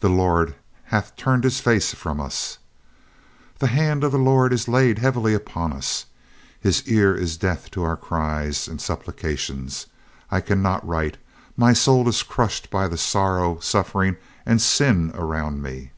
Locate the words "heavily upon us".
4.98-6.06